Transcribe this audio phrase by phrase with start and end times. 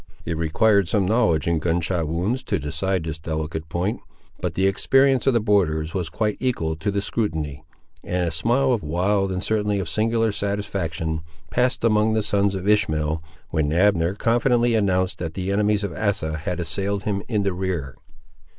[0.25, 3.99] It required some knowledge in gun shot wounds to decide this delicate point,
[4.39, 7.63] but the experience of the borderers was quite equal to the scrutiny;
[8.03, 12.67] and a smile of wild, and certainly of singular satisfaction, passed among the sons of
[12.67, 17.53] Ishmael, when Abner confidently announced that the enemies of Asa had assailed him in the
[17.53, 17.95] rear.